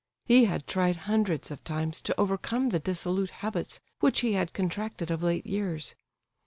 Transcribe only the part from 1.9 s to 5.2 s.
to overcome the dissolute habits which he had contracted